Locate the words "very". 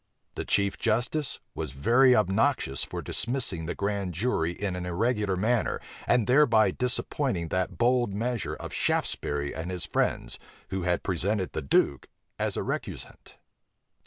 1.73-2.15